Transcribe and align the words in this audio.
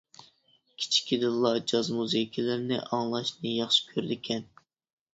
كىچىكىدىنلا 0.83 1.51
جاز 1.73 1.93
مۇزىكىلىرىنى 1.99 2.83
ئاڭلاشنى 2.87 3.57
ياخشى 3.63 3.89
كۆرىدىكەن. 3.95 4.53